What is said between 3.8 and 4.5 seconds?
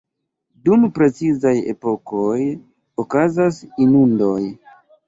inundoj.